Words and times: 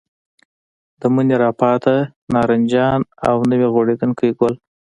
د 0.99 1.01
مني 1.13 1.35
راپاتې 1.45 1.97
نارنجان 2.33 2.99
او 3.27 3.35
نوي 3.51 3.67
غوړېدونکي 3.73 4.29
ګل. 4.39 4.53